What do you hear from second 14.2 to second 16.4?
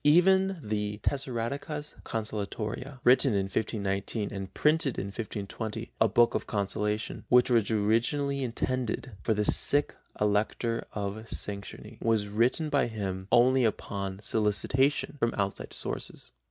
solicitation from outside sources.